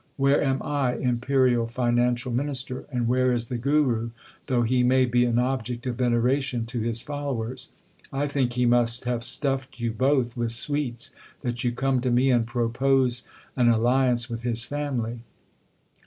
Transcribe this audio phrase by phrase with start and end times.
[0.17, 2.85] Where am I, imperial Financial Minister?
[2.91, 4.09] and where is the Guru,
[4.47, 7.69] though he may be an object of veneration to his followers?
[8.11, 11.19] I think he must have stuffed you both with sweets l
[11.51, 15.19] that you come to me and propose an alliance with his family.